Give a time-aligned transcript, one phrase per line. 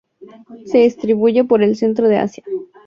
[0.65, 2.43] Se distribuye por el centro de Asia.